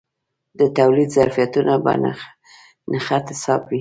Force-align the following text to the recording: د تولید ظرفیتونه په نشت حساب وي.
د 0.59 0.61
تولید 0.77 1.09
ظرفیتونه 1.17 1.73
په 1.83 1.91
نشت 2.01 3.25
حساب 3.33 3.61
وي. 3.63 3.69